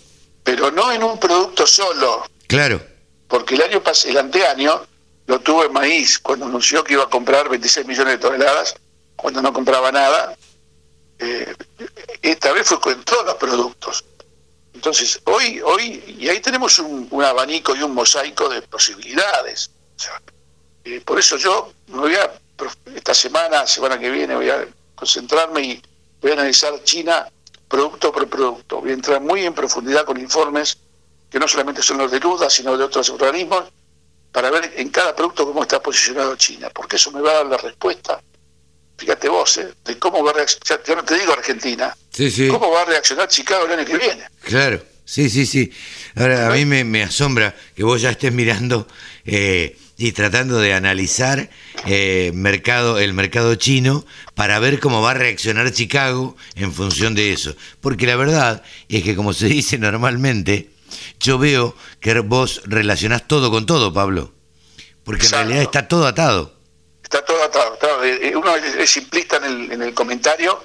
pero 0.46 0.70
no 0.70 0.92
en 0.92 1.02
un 1.02 1.18
producto 1.18 1.66
solo. 1.66 2.24
Claro. 2.46 2.80
Porque 3.26 3.56
el 3.56 3.62
año 3.62 3.82
el 4.04 4.16
anteaño 4.16 4.86
lo 5.26 5.40
tuvo 5.40 5.64
en 5.64 5.72
maíz, 5.72 6.20
cuando 6.20 6.46
anunció 6.46 6.84
que 6.84 6.92
iba 6.92 7.02
a 7.02 7.10
comprar 7.10 7.48
26 7.48 7.84
millones 7.84 8.12
de 8.12 8.18
toneladas, 8.18 8.76
cuando 9.16 9.42
no 9.42 9.52
compraba 9.52 9.90
nada. 9.90 10.36
Eh, 11.18 11.52
esta 12.22 12.52
vez 12.52 12.68
fue 12.68 12.80
con 12.80 13.02
todos 13.02 13.26
los 13.26 13.34
productos. 13.34 14.04
Entonces, 14.72 15.20
hoy, 15.24 15.60
hoy, 15.64 16.16
y 16.20 16.28
ahí 16.28 16.38
tenemos 16.38 16.78
un, 16.78 17.08
abanico 17.24 17.74
y 17.74 17.82
un 17.82 17.92
mosaico 17.92 18.48
de 18.48 18.62
posibilidades. 18.62 19.72
Eh, 20.84 21.00
por 21.04 21.18
eso 21.18 21.36
yo 21.38 21.72
me 21.88 21.98
voy 21.98 22.14
a, 22.14 22.30
esta 22.94 23.14
semana, 23.14 23.66
semana 23.66 23.98
que 23.98 24.10
viene, 24.10 24.36
voy 24.36 24.50
a 24.50 24.64
concentrarme 24.94 25.62
y 25.62 25.82
voy 26.20 26.30
a 26.30 26.34
analizar 26.34 26.72
China 26.84 27.26
producto 27.68 28.12
por 28.12 28.28
producto. 28.28 28.80
Voy 28.80 28.90
a 28.90 28.94
entrar 28.94 29.20
muy 29.20 29.44
en 29.44 29.54
profundidad 29.54 30.04
con 30.04 30.18
informes 30.18 30.78
que 31.30 31.38
no 31.38 31.48
solamente 31.48 31.82
son 31.82 31.98
los 31.98 32.10
de 32.10 32.20
Luda, 32.20 32.48
sino 32.48 32.76
de 32.76 32.84
otros 32.84 33.10
organismos, 33.10 33.64
para 34.32 34.50
ver 34.50 34.72
en 34.76 34.90
cada 34.90 35.14
producto 35.16 35.46
cómo 35.46 35.62
está 35.62 35.82
posicionado 35.82 36.36
China, 36.36 36.70
porque 36.70 36.96
eso 36.96 37.10
me 37.10 37.20
va 37.20 37.30
a 37.30 37.34
dar 37.36 37.46
la 37.46 37.56
respuesta, 37.56 38.20
fíjate 38.96 39.28
vos, 39.28 39.56
¿eh? 39.58 39.72
de 39.84 39.98
cómo 39.98 40.22
va 40.22 40.30
a 40.30 40.34
reaccionar, 40.34 40.84
yo 40.86 40.96
no 40.96 41.04
te 41.04 41.18
digo 41.18 41.32
Argentina, 41.32 41.96
cómo 42.50 42.70
va 42.70 42.82
a 42.82 42.84
reaccionar 42.84 43.28
Chicago 43.28 43.64
el 43.66 43.72
año 43.72 43.84
que 43.84 43.96
viene. 43.96 44.24
Claro, 44.42 44.82
sí, 45.04 45.30
sí, 45.30 45.46
sí. 45.46 45.72
Ahora, 46.16 46.48
a 46.48 46.50
mí 46.50 46.64
me, 46.64 47.02
asombra 47.02 47.54
que 47.74 47.82
vos 47.82 48.00
ya 48.00 48.10
estés 48.10 48.32
mirando 48.32 48.86
eh, 49.24 49.76
y 49.98 50.12
tratando 50.12 50.58
de 50.58 50.74
analizar 50.74 51.48
eh, 51.86 52.30
mercado, 52.34 52.98
el 52.98 53.14
mercado 53.14 53.54
chino 53.54 54.04
para 54.34 54.58
ver 54.58 54.78
cómo 54.78 55.00
va 55.00 55.12
a 55.12 55.14
reaccionar 55.14 55.72
Chicago 55.72 56.36
en 56.54 56.72
función 56.72 57.14
de 57.14 57.32
eso. 57.32 57.56
Porque 57.80 58.06
la 58.06 58.16
verdad 58.16 58.62
es 58.88 59.02
que, 59.02 59.16
como 59.16 59.32
se 59.32 59.46
dice 59.46 59.78
normalmente, 59.78 60.70
yo 61.18 61.38
veo 61.38 61.74
que 62.00 62.18
vos 62.20 62.62
relacionás 62.66 63.26
todo 63.26 63.50
con 63.50 63.66
todo, 63.66 63.92
Pablo, 63.92 64.32
porque 65.04 65.26
en 65.26 65.32
realidad 65.32 65.62
está 65.62 65.88
todo 65.88 66.06
atado. 66.06 66.54
Está 67.02 67.24
todo 67.24 67.42
atado. 67.42 67.76
Eh, 68.04 68.34
uno 68.36 68.54
es 68.56 68.90
simplista 68.90 69.36
en 69.36 69.44
el, 69.44 69.72
en 69.72 69.82
el 69.82 69.94
comentario, 69.94 70.62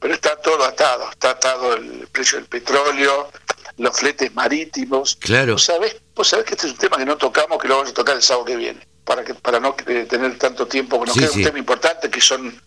pero 0.00 0.14
está 0.14 0.36
todo 0.36 0.64
atado. 0.64 1.10
Está 1.10 1.30
atado 1.30 1.74
el 1.74 2.08
precio 2.12 2.38
del 2.38 2.46
petróleo, 2.46 3.30
los 3.76 3.96
fletes 3.96 4.34
marítimos. 4.34 5.16
Claro. 5.16 5.54
Vos 5.54 5.64
sabés, 5.64 5.96
vos 6.14 6.28
sabés 6.28 6.46
que 6.46 6.54
este 6.54 6.66
es 6.66 6.72
un 6.72 6.78
tema 6.78 6.96
que 6.96 7.06
no 7.06 7.16
tocamos, 7.16 7.58
que 7.58 7.68
lo 7.68 7.76
vamos 7.76 7.90
a 7.90 7.94
tocar 7.94 8.16
el 8.16 8.22
sábado 8.22 8.46
que 8.46 8.56
viene, 8.56 8.86
para 9.04 9.24
que 9.24 9.34
para 9.34 9.60
no 9.60 9.74
eh, 9.86 10.06
tener 10.08 10.38
tanto 10.38 10.66
tiempo, 10.66 10.98
porque 10.98 11.10
nos 11.10 11.18
queda 11.18 11.38
un 11.38 11.44
tema 11.44 11.58
importante 11.58 12.10
que 12.10 12.20
son 12.20 12.60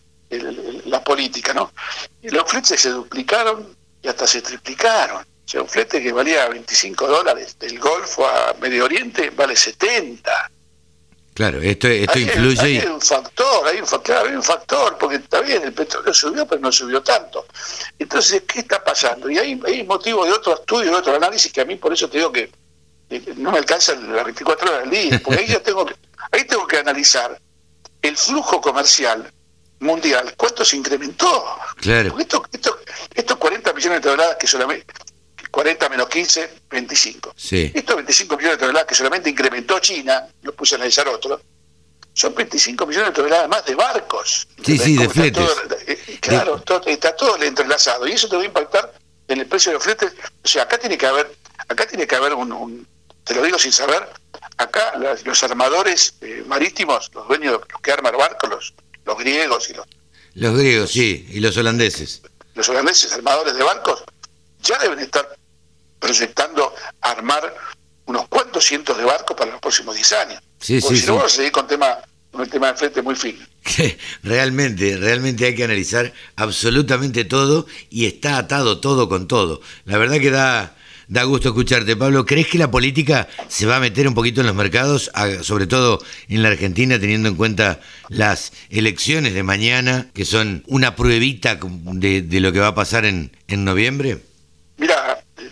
la 0.86 1.04
política, 1.04 1.54
¿no? 1.54 1.72
Los 2.22 2.44
fletes 2.50 2.80
se 2.80 2.92
duplicaron 2.92 3.76
y 4.02 4.08
hasta 4.08 4.28
se 4.28 4.42
triplicaron 4.42 5.26
sea, 5.50 5.62
un 5.64 5.68
flete 5.68 6.02
que 6.02 6.12
valía 6.12 6.48
25 6.48 7.08
dólares 7.08 7.58
del 7.58 7.80
Golfo 7.80 8.28
a 8.28 8.54
Medio 8.62 8.86
Oriente 8.86 9.32
vale 9.32 9.56
70. 9.56 10.52
Claro, 11.40 11.62
esto, 11.62 11.88
esto 11.88 12.20
influye. 12.20 12.82
Hay, 12.82 12.86
un 12.86 13.00
factor, 13.00 13.66
hay 13.66 13.80
un, 13.80 13.86
claro, 14.04 14.28
hay 14.28 14.36
un 14.36 14.44
factor, 14.44 14.98
porque 14.98 15.16
está 15.16 15.40
bien, 15.40 15.64
el 15.64 15.72
petróleo 15.72 16.14
subió, 16.14 16.46
pero 16.46 16.60
no 16.60 16.70
subió 16.70 17.02
tanto. 17.02 17.46
Entonces, 17.98 18.44
¿qué 18.46 18.60
está 18.60 18.84
pasando? 18.84 19.30
Y 19.30 19.38
hay, 19.38 19.58
hay 19.66 19.86
motivo 19.86 20.26
de 20.26 20.34
otro 20.34 20.56
estudio, 20.56 20.92
de 20.92 20.98
otro 20.98 21.16
análisis, 21.16 21.50
que 21.54 21.62
a 21.62 21.66
mí 21.66 21.78
por 21.78 21.94
eso 21.94 22.10
te 22.10 22.18
digo 22.18 22.34
que 22.34 22.52
no 23.38 23.54
me 23.54 23.58
alcanza 23.58 23.96
las 23.96 24.26
24 24.26 24.70
horas 24.70 24.82
del 24.82 24.90
día, 24.90 25.22
porque 25.24 25.40
ahí 25.40 25.48
ya 25.48 25.64
tengo 25.64 25.86
que, 25.86 25.96
ahí 26.34 26.44
tengo 26.44 26.68
que 26.68 26.78
analizar 26.78 27.40
el 28.02 28.18
flujo 28.18 28.60
comercial 28.60 29.32
mundial, 29.80 30.34
cuánto 30.36 30.66
se 30.66 30.76
incrementó. 30.76 31.46
Claro. 31.78 32.20
Esto, 32.20 32.44
esto, 32.52 32.80
estos 33.16 33.38
40 33.38 33.72
millones 33.72 34.02
de 34.02 34.10
toneladas 34.10 34.36
que 34.36 34.46
solamente 34.46 34.94
40 35.52 35.90
menos 35.90 36.10
15, 36.10 36.50
25. 36.70 37.34
Sí. 37.36 37.72
Estos 37.74 37.96
25 37.96 38.38
millones 38.38 38.58
de 38.58 38.62
toneladas 38.62 38.88
que 38.88 38.96
solamente 38.96 39.30
incrementó 39.30 39.80
China, 39.80 40.28
lo 40.44 40.54
puse 40.54 40.76
a 40.76 40.78
analizar 40.78 41.08
otro, 41.08 41.42
son 42.14 42.36
25 42.36 42.86
millones 42.86 43.10
de 43.10 43.14
toneladas 43.14 43.48
más 43.48 43.66
de 43.66 43.76
barcos. 43.76 44.48
Sí, 44.64 44.78
sí, 44.78 44.98
de 44.98 45.10
fletes. 45.10 45.50
Eh, 45.88 46.18
claro, 46.20 46.62
está 46.86 47.16
todo 47.16 47.42
entrelazado 47.42 48.08
y 48.08 48.12
eso 48.12 48.28
te 48.28 48.36
va 48.36 48.42
a 48.42 48.46
impactar 48.46 48.94
en 49.28 49.40
el 49.40 49.48
precio 49.48 49.72
de 49.72 49.76
los 49.76 49.84
fletes. 49.84 50.14
O 50.44 50.48
sea, 50.48 50.64
acá 50.64 50.78
tiene 50.78 50.98
que 50.98 51.06
haber, 51.06 51.34
acá 51.68 51.88
tiene 51.88 52.06
que 52.06 52.16
haber 52.16 52.34
un, 52.34 52.86
te 53.24 53.36
lo 53.36 53.44
digo 53.44 53.58
sin 53.58 53.72
saber, 53.72 54.08
acá 54.58 54.94
los 55.24 55.44
armadores 55.44 56.16
eh, 56.22 56.44
marítimos, 56.48 57.10
los 57.14 57.28
dueños, 57.28 57.62
los 57.72 57.82
que 57.82 57.92
arman 57.92 58.18
barcos, 58.18 58.50
los, 58.50 58.74
los 59.06 59.18
griegos 59.18 59.70
y 59.70 59.74
los... 59.74 59.86
Los 60.34 60.58
griegos, 60.58 60.92
sí, 60.92 61.26
y 61.30 61.40
los 61.40 61.56
holandeses. 61.58 62.22
Los 62.56 62.68
holandeses, 62.70 63.14
armadores 63.14 63.56
de 63.56 63.64
barcos, 63.64 64.04
ya 64.62 64.78
deben 64.80 65.00
estar 65.00 65.38
proyectando 66.00 66.74
armar 67.02 67.54
unos 68.06 68.28
cuantos 68.28 68.66
cientos 68.66 68.98
de 68.98 69.06
barcos 69.06 69.38
para 69.38 69.52
los 69.52 69.62
próximos 69.62 69.96
10 69.96 70.12
años. 70.14 70.42
Sí, 70.60 70.80
Porque 70.82 70.98
si 70.98 71.06
no 71.06 71.16
vamos 71.16 71.32
a 71.32 71.36
seguir 71.36 71.52
con, 71.52 71.68
tema, 71.68 72.00
con 72.32 72.42
el 72.42 72.50
tema 72.50 72.72
de 72.72 72.78
frente 72.78 73.02
muy 73.02 73.16
fino. 73.16 73.46
realmente, 74.24 74.98
realmente 74.98 75.46
hay 75.46 75.56
que 75.56 75.64
analizar 75.64 76.12
absolutamente 76.36 77.24
todo 77.26 77.68
y 77.90 78.06
está 78.06 78.38
atado 78.38 78.80
todo 78.80 79.08
con 79.08 79.28
todo. 79.28 79.62
La 79.86 79.98
verdad 79.98 80.20
que 80.20 80.32
da, 80.32 80.76
da 81.08 81.24
gusto 81.24 81.50
escucharte, 81.50 81.96
Pablo. 81.96 82.26
¿Crees 82.26 82.48
que 82.48 82.58
la 82.58 82.72
política 82.72 83.28
se 83.48 83.68
va 83.68 83.78
a 83.78 83.80
meter 83.80 84.08
un 84.08 84.16
poquito 84.16 84.42
en 84.42 84.48
los 84.48 84.56
mercados, 84.56 85.12
sobre 85.44 85.68
todo 85.68 86.02
en 86.30 86.42
la 86.42 86.50
Argentina, 86.50 87.00
teniendo 87.00 87.30
en 87.30 87.36
cuenta 87.36 87.80
las 88.08 88.54
elecciones 88.70 89.34
de 89.34 89.44
mañana, 89.44 90.08
que 90.14 90.26
son 90.26 90.64
una 90.68 90.96
pruebita 90.96 91.60
de, 91.62 92.22
de 92.22 92.40
lo 92.40 92.52
que 92.52 92.60
va 92.60 92.68
a 92.68 92.76
pasar 92.76 93.06
en, 93.06 93.32
en 93.48 93.66
noviembre? 93.66 94.29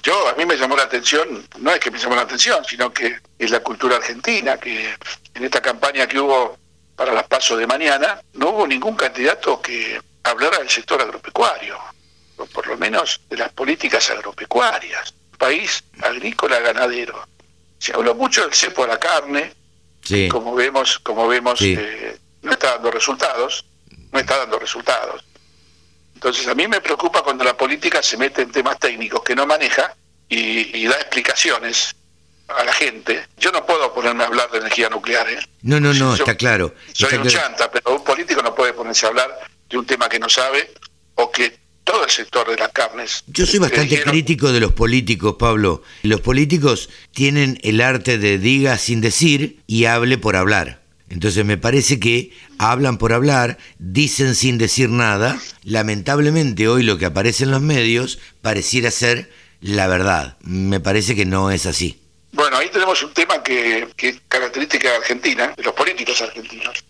Yo 0.08 0.30
a 0.30 0.36
mí 0.36 0.46
me 0.46 0.56
llamó 0.56 0.78
la 0.78 0.84
atención, 0.84 1.46
no 1.58 1.70
es 1.74 1.82
que 1.82 1.92
me 1.92 2.00
llamó 2.00 2.16
la 2.16 2.22
atención, 2.22 2.64
sino 2.64 2.94
que 2.94 3.20
es 3.38 3.52
la 3.52 3.60
cultura 3.60 3.98
argentina, 3.98 4.58
que 4.58 4.96
en 5.34 5.44
esta 5.44 5.62
campaña 5.62 6.08
que 6.08 6.18
hubo 6.18 6.58
para 6.96 7.12
las 7.12 7.26
pasos 7.26 7.60
de 7.60 7.68
mañana, 7.68 8.22
no 8.36 8.52
hubo 8.52 8.66
ningún 8.66 8.96
candidato 8.96 9.62
que 9.62 10.00
hablara 10.24 10.60
del 10.60 10.70
sector 10.70 11.02
agropecuario, 11.02 11.78
o 12.38 12.46
por 12.46 12.68
lo 12.68 12.78
menos 12.78 13.20
de 13.30 13.36
las 13.36 13.52
políticas 13.52 14.10
agropecuarias, 14.10 15.14
país 15.38 15.84
agrícola 16.02 16.62
ganadero. 16.62 17.28
Se 17.78 17.94
habló 17.94 18.16
mucho 18.16 18.44
del 18.44 18.54
cepo 18.54 18.86
a 18.86 18.88
la 18.88 19.00
carne, 19.02 19.54
como 20.32 20.56
vemos, 20.56 21.00
como 21.00 21.28
vemos, 21.28 21.60
eh, 21.60 22.18
no 22.44 22.54
está 22.54 22.76
dando 22.76 22.92
resultados, 22.92 23.66
no 24.14 24.20
está 24.20 24.38
dando 24.38 24.58
resultados. 24.58 25.26
Entonces 26.18 26.48
a 26.48 26.56
mí 26.56 26.68
me 26.68 26.82
preocupa 26.82 27.22
cuando 27.22 27.44
la 27.44 27.56
política 27.56 28.02
se 28.02 28.18
mete 28.18 28.42
en 28.42 28.52
temas 28.52 28.80
técnicos 28.80 29.22
que 29.22 29.36
no 29.36 29.46
maneja 29.46 29.96
y, 30.28 30.84
da 30.88 30.96
explicaciones 30.96 31.96
a 32.48 32.64
la 32.64 32.74
gente. 32.74 33.28
Yo 33.38 33.52
no 33.52 33.64
puedo 33.64 33.94
ponerme 33.94 34.24
a 34.24 34.26
hablar 34.26 34.50
de 34.50 34.58
energía 34.58 34.90
nuclear. 34.90 35.30
¿eh? 35.30 35.38
No, 35.62 35.80
no, 35.80 35.94
no, 35.94 36.16
está 36.16 36.34
claro. 36.34 36.74
Soy 36.92 37.20
un 37.20 37.28
chanta, 37.28 37.70
pero 37.70 37.96
un 37.96 38.04
político 38.04 38.42
no 38.42 38.56
puede 38.56 38.74
ponerse 38.74 39.06
a 39.06 39.10
hablar 39.10 39.30
de 39.70 39.78
un 39.78 39.86
tema 39.86 40.10
que 40.10 40.18
no 40.18 40.28
sabe 40.28 40.72
o 41.14 41.30
que 41.30 41.56
todo 41.84 42.04
el 42.04 42.10
sector 42.10 42.50
de 42.50 42.58
las 42.58 42.72
carnes. 42.72 43.24
Yo 43.28 43.46
soy 43.46 43.60
bastante 43.60 44.02
crítico 44.02 44.52
de 44.52 44.60
los 44.60 44.72
políticos, 44.74 45.36
Pablo. 45.38 45.84
Los 46.02 46.22
políticos 46.22 46.90
tienen 47.12 47.60
el 47.62 47.80
arte 47.80 48.18
de 48.18 48.40
diga 48.40 48.80
sin 48.80 49.02
decir 49.02 49.62
y 49.68 49.86
hable 49.86 50.18
por 50.18 50.36
hablar. 50.36 50.82
Entonces 51.10 51.46
me 51.46 51.58
parece 51.58 52.00
que 52.00 52.32
hablan 52.58 52.98
por 52.98 53.14
hablar, 53.14 53.58
dicen 53.80 54.36
sin 54.36 54.58
decir 54.58 54.90
nada. 54.90 55.40
Lamentablemente 55.64 56.68
hoy 56.68 56.84
lo 56.84 56.98
que 56.98 57.06
aparece 57.06 57.46
en 57.46 57.52
los 57.52 57.62
medios 57.62 58.20
pareciera 58.42 58.92
ser 58.92 59.32
la 59.62 59.88
verdad. 59.88 60.38
Me 60.42 60.80
parece 60.80 61.16
que 61.16 61.26
no 61.26 61.50
es 61.52 61.66
así. 61.66 62.02
Bueno, 62.32 62.58
ahí 62.58 62.70
tenemos 62.70 63.02
un 63.04 63.14
tema 63.14 63.42
que, 63.42 63.88
es 63.98 64.22
característica 64.28 64.90
de 64.90 64.96
Argentina, 64.98 65.54
de 65.56 65.64
los 65.64 65.74
políticos 65.74 66.22
argentinos, 66.22 66.84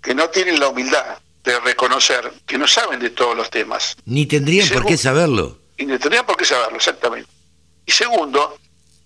que 0.00 0.14
no 0.14 0.30
tienen 0.30 0.58
la 0.60 0.68
humildad 0.68 1.18
de 1.44 1.60
reconocer 1.60 2.32
que 2.46 2.58
no 2.58 2.66
saben 2.66 3.00
de 3.00 3.10
todos 3.10 3.36
los 3.36 3.50
temas. 3.50 3.96
Ni 4.04 4.26
tendrían 4.26 4.68
por 4.68 4.86
qué 4.86 4.96
saberlo. 4.96 5.58
Y 5.76 5.84
ni 5.84 5.98
tendrían 5.98 6.24
por 6.24 6.36
qué 6.36 6.44
saberlo, 6.44 6.76
exactamente. 6.76 7.28
Y 7.84 7.92
segundo, 7.92 8.58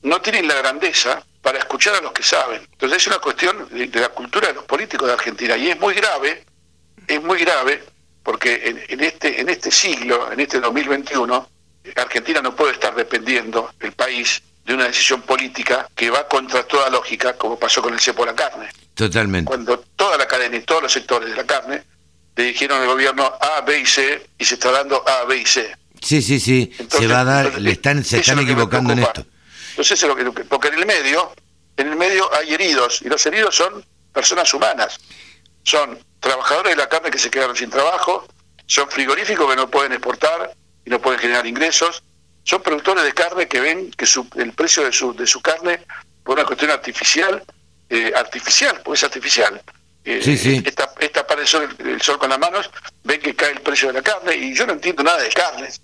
no 0.02 0.20
tienen 0.20 0.46
la 0.46 0.54
grandeza 0.54 1.24
para 1.50 1.64
escuchar 1.64 1.96
a 1.96 2.00
los 2.00 2.12
que 2.12 2.22
saben. 2.22 2.62
Entonces 2.70 2.98
es 2.98 3.06
una 3.08 3.18
cuestión 3.18 3.68
de, 3.72 4.00
la 4.00 4.10
cultura 4.10 4.46
de 4.46 4.54
los 4.54 4.62
políticos 4.66 5.08
de 5.08 5.14
Argentina 5.14 5.56
y 5.56 5.68
es 5.68 5.80
muy 5.80 5.94
grave, 5.94 6.44
es 7.08 7.20
muy 7.20 7.40
grave 7.40 7.82
porque 8.22 8.84
en, 8.88 9.00
este 9.00 9.40
en 9.40 9.48
este 9.48 9.72
siglo, 9.72 10.30
en 10.30 10.38
este 10.38 10.60
2021, 10.60 11.48
Argentina 11.96 12.40
no 12.40 12.54
puede 12.54 12.74
estar 12.74 12.94
dependiendo 12.94 13.74
el 13.80 13.90
país 13.90 14.40
de 14.64 14.74
una 14.74 14.84
decisión 14.84 15.22
política 15.22 15.88
que 15.96 16.08
va 16.08 16.28
contra 16.28 16.62
toda 16.62 16.88
lógica, 16.88 17.32
como 17.32 17.58
pasó 17.58 17.82
con 17.82 17.94
el 17.94 17.98
cepo 17.98 18.24
de 18.24 18.30
la 18.30 18.36
carne. 18.36 18.68
Totalmente. 18.94 19.48
Cuando 19.48 19.80
toda 19.96 20.16
la 20.16 20.28
cadena 20.28 20.54
y 20.54 20.60
todos 20.60 20.84
los 20.84 20.92
sectores 20.92 21.30
de 21.30 21.34
la 21.34 21.46
carne 21.46 21.82
le 22.36 22.44
dijeron 22.44 22.80
al 22.80 22.86
gobierno 22.86 23.24
A, 23.24 23.60
B 23.62 23.80
y 23.80 23.86
C 23.86 24.24
y 24.38 24.44
se 24.44 24.54
está 24.54 24.70
dando 24.70 25.02
A, 25.04 25.24
B 25.24 25.38
y 25.38 25.46
C. 25.46 25.76
Sí, 26.00 26.22
sí, 26.22 26.38
sí. 26.38 26.72
se 26.88 27.08
va 27.08 27.22
a 27.22 27.24
dar, 27.24 27.60
le 27.60 27.72
están, 27.72 28.04
se 28.04 28.20
están 28.20 28.38
equivocando 28.38 28.92
en 28.92 29.00
esto. 29.00 29.26
Entonces, 29.80 30.02
lo 30.02 30.14
que, 30.34 30.44
porque 30.44 30.68
en 30.68 30.74
el 30.74 30.86
medio, 30.86 31.32
en 31.80 31.88
el 31.88 31.96
medio 31.96 32.32
hay 32.34 32.54
heridos, 32.54 33.02
y 33.02 33.08
los 33.08 33.24
heridos 33.26 33.54
son 33.56 33.84
personas 34.12 34.52
humanas. 34.54 34.98
Son 35.62 35.98
trabajadores 36.20 36.72
de 36.72 36.76
la 36.76 36.88
carne 36.88 37.10
que 37.10 37.18
se 37.18 37.30
quedaron 37.30 37.56
sin 37.56 37.70
trabajo, 37.70 38.26
son 38.66 38.88
frigoríficos 38.88 39.48
que 39.48 39.56
no 39.56 39.68
pueden 39.70 39.92
exportar 39.92 40.54
y 40.84 40.90
no 40.90 41.00
pueden 41.00 41.18
generar 41.18 41.46
ingresos, 41.46 42.02
son 42.44 42.62
productores 42.62 43.04
de 43.04 43.12
carne 43.12 43.46
que 43.48 43.60
ven 43.60 43.90
que 43.90 44.06
el 44.36 44.52
precio 44.52 44.84
de 44.84 44.92
su, 44.92 45.14
de 45.14 45.26
su 45.26 45.40
carne, 45.40 45.84
por 46.24 46.36
una 46.36 46.46
cuestión 46.46 46.70
artificial, 46.70 47.42
eh, 47.88 48.12
artificial, 48.14 48.80
pues 48.84 49.00
es 49.00 49.04
artificial. 49.04 49.60
Eh, 50.04 50.20
Sí, 50.22 50.38
sí. 50.38 50.62
Esta, 50.64 50.92
esta 50.98 51.26
para 51.26 51.42
el 51.42 51.46
sol, 51.46 51.68
el 51.78 52.00
sol 52.00 52.18
con 52.18 52.30
las 52.30 52.38
manos, 52.38 52.70
ven 53.04 53.20
que 53.20 53.34
cae 53.34 53.52
el 53.52 53.60
precio 53.60 53.88
de 53.88 53.94
la 53.94 54.02
carne 54.02 54.34
y 54.34 54.54
yo 54.54 54.66
no 54.66 54.72
entiendo 54.72 55.02
nada 55.02 55.20
de 55.20 55.28
carnes, 55.28 55.80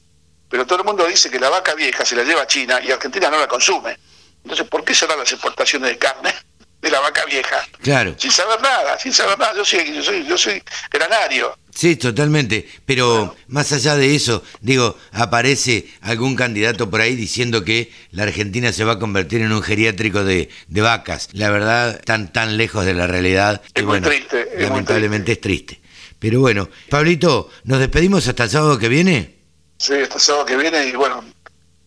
pero 0.48 0.66
todo 0.66 0.78
el 0.80 0.84
mundo 0.84 1.06
dice 1.06 1.30
que 1.30 1.38
la 1.38 1.50
vaca 1.50 1.74
vieja 1.74 2.04
se 2.04 2.16
la 2.16 2.22
lleva 2.22 2.42
a 2.42 2.46
China 2.46 2.80
y 2.82 2.90
Argentina 2.90 3.30
no 3.30 3.38
la 3.38 3.48
consume. 3.48 3.98
Entonces, 4.46 4.68
¿por 4.68 4.84
qué 4.84 4.94
cerrar 4.94 5.18
las 5.18 5.32
exportaciones 5.32 5.90
de 5.90 5.98
carne 5.98 6.32
de 6.80 6.88
la 6.88 7.00
vaca 7.00 7.24
vieja? 7.24 7.66
Claro. 7.82 8.14
Sin 8.16 8.30
saber 8.30 8.62
nada, 8.62 8.96
sin 8.96 9.12
saber 9.12 9.36
nada. 9.36 9.52
Yo 9.56 9.64
soy, 9.64 9.92
yo 9.92 10.00
soy, 10.04 10.24
yo 10.24 10.38
soy 10.38 10.62
granario. 10.88 11.58
Sí, 11.74 11.96
totalmente. 11.96 12.68
Pero 12.86 13.34
más 13.48 13.72
allá 13.72 13.96
de 13.96 14.14
eso, 14.14 14.44
digo, 14.60 14.96
aparece 15.10 15.88
algún 16.00 16.36
candidato 16.36 16.88
por 16.88 17.00
ahí 17.00 17.16
diciendo 17.16 17.64
que 17.64 17.90
la 18.12 18.22
Argentina 18.22 18.72
se 18.72 18.84
va 18.84 18.92
a 18.92 18.98
convertir 19.00 19.40
en 19.40 19.50
un 19.50 19.64
geriátrico 19.64 20.22
de, 20.22 20.48
de 20.68 20.80
vacas. 20.80 21.28
La 21.32 21.50
verdad, 21.50 22.00
tan 22.04 22.32
tan 22.32 22.56
lejos 22.56 22.86
de 22.86 22.94
la 22.94 23.08
realidad. 23.08 23.60
Es 23.66 23.72
que, 23.72 23.82
muy 23.82 23.98
bueno, 23.98 24.06
triste, 24.06 24.42
es 24.42 24.60
muy 24.60 24.68
lamentablemente 24.68 25.32
es 25.32 25.40
triste. 25.40 25.80
Pero 26.20 26.38
bueno, 26.38 26.68
Pablito, 26.88 27.50
¿nos 27.64 27.80
despedimos 27.80 28.28
hasta 28.28 28.44
el 28.44 28.50
sábado 28.50 28.78
que 28.78 28.88
viene? 28.88 29.34
Sí, 29.76 29.94
este 29.94 30.20
sábado 30.20 30.46
que 30.46 30.56
viene 30.56 30.86
y 30.86 30.92
bueno, 30.92 31.24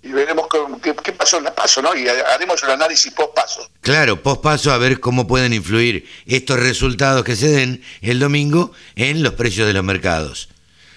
y 0.02 0.12
veremos 0.12 0.48
qué, 0.82 0.96
qué 0.96 1.12
pasó 1.12 1.38
en 1.38 1.46
la 1.46 1.54
paso, 1.54 1.82
¿no? 1.82 1.96
Y 1.96 2.08
haremos 2.08 2.64
el 2.64 2.72
análisis 2.72 3.12
post 3.14 3.34
paso. 3.36 3.70
Claro, 3.82 4.22
pospaso 4.24 4.72
a 4.72 4.78
ver 4.78 5.00
cómo 5.00 5.28
pueden 5.28 5.54
influir 5.54 6.08
estos 6.26 6.60
resultados 6.60 7.24
que 7.24 7.36
se 7.36 7.50
den 7.50 7.84
el 8.02 8.20
domingo 8.20 8.72
en 8.96 9.24
los 9.24 9.34
precios 9.34 9.68
de 9.68 9.74
los 9.74 9.84
mercados. 9.84 10.50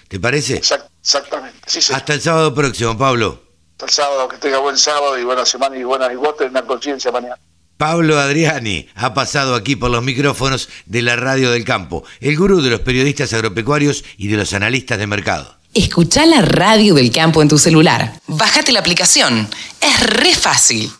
¿Te 0.07 0.19
parece? 0.19 0.55
Exactamente. 0.55 1.59
Sí, 1.65 1.81
sí. 1.81 1.93
Hasta 1.93 2.13
el 2.13 2.21
sábado 2.21 2.53
próximo, 2.53 2.97
Pablo. 2.97 3.43
Hasta 3.73 3.85
el 3.85 3.91
sábado, 3.91 4.27
que 4.27 4.37
tenga 4.37 4.59
buen 4.59 4.77
sábado 4.77 5.17
y 5.17 5.23
buena 5.23 5.45
semana 5.45 5.75
y 5.77 5.83
buena 5.83 6.11
y 6.11 6.15
vos 6.15 6.37
tenés 6.37 6.51
una 6.51 6.61
conciencia 6.61 7.11
mañana. 7.11 7.37
Pablo 7.77 8.19
Adriani 8.19 8.87
ha 8.95 9.13
pasado 9.13 9.55
aquí 9.55 9.75
por 9.75 9.91
los 9.91 10.03
micrófonos 10.03 10.69
de 10.85 11.01
la 11.01 11.15
Radio 11.15 11.51
del 11.51 11.65
Campo, 11.65 12.05
el 12.21 12.37
gurú 12.37 12.61
de 12.61 12.69
los 12.69 12.79
periodistas 12.81 13.33
agropecuarios 13.33 14.05
y 14.15 14.27
de 14.27 14.37
los 14.37 14.53
analistas 14.53 14.99
de 14.99 15.07
mercado. 15.07 15.57
Escucha 15.75 16.27
la 16.27 16.43
radio 16.43 16.93
del 16.93 17.11
campo 17.11 17.41
en 17.41 17.47
tu 17.47 17.57
celular. 17.57 18.13
Bájate 18.27 18.71
la 18.71 18.79
aplicación. 18.79 19.49
Es 19.81 19.99
re 20.01 20.35
fácil. 20.35 20.93